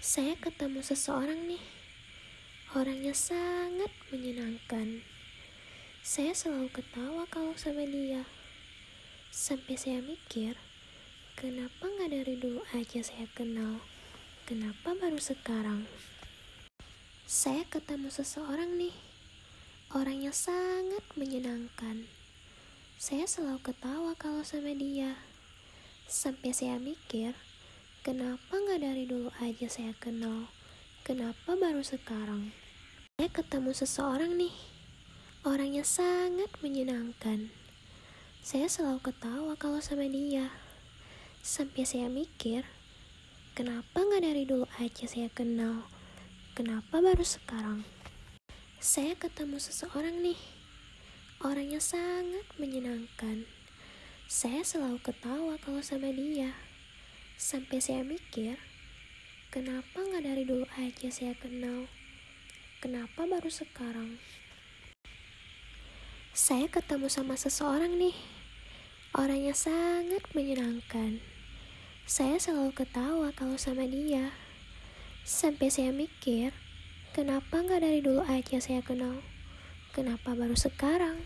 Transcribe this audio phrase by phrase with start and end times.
[0.00, 1.60] Saya ketemu seseorang nih,
[2.72, 5.04] orangnya sangat menyenangkan.
[6.00, 8.24] Saya selalu ketawa kalau sama dia.
[9.28, 10.56] Sampai saya mikir,
[11.36, 13.84] kenapa nggak dari dulu aja saya kenal?
[14.48, 15.84] Kenapa baru sekarang?
[17.28, 18.96] Saya ketemu seseorang nih,
[19.92, 22.08] orangnya sangat menyenangkan.
[22.96, 25.20] Saya selalu ketawa kalau sama dia.
[26.08, 27.36] Sampai saya mikir,
[28.00, 30.48] Kenapa nggak dari dulu aja saya kenal?
[31.04, 32.48] Kenapa baru sekarang?
[33.20, 34.56] Saya ketemu seseorang nih,
[35.44, 37.52] orangnya sangat menyenangkan.
[38.40, 40.48] Saya selalu ketawa kalau sama dia.
[41.44, 42.64] Sampai saya mikir,
[43.52, 45.84] kenapa nggak dari dulu aja saya kenal?
[46.56, 47.84] Kenapa baru sekarang?
[48.80, 50.40] Saya ketemu seseorang nih,
[51.44, 53.44] orangnya sangat menyenangkan.
[54.24, 56.69] Saya selalu ketawa kalau sama dia.
[57.40, 58.60] Sampai saya mikir,
[59.48, 61.88] kenapa nggak dari dulu aja saya kenal?
[62.84, 64.20] Kenapa baru sekarang?
[66.36, 68.12] Saya ketemu sama seseorang nih,
[69.16, 71.24] orangnya sangat menyenangkan.
[72.04, 74.36] Saya selalu ketawa kalau sama dia.
[75.24, 76.52] Sampai saya mikir,
[77.16, 79.24] kenapa nggak dari dulu aja saya kenal?
[79.96, 81.24] Kenapa baru sekarang?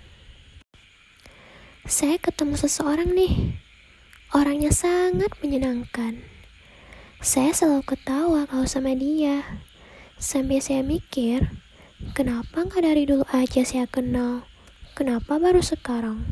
[1.91, 3.59] Saya ketemu seseorang nih,
[4.35, 6.19] Orangnya sangat menyenangkan.
[7.23, 9.63] Saya selalu ketawa kalau sama dia.
[10.19, 11.55] Sampai saya mikir,
[12.19, 14.43] kenapa nggak dari dulu aja saya kenal?
[14.99, 16.27] Kenapa baru sekarang?